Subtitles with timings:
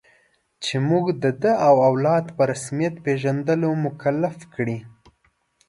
[0.63, 4.77] چې موږ د ده او اولاد په رسمیت پېژندلو مکلف کړي.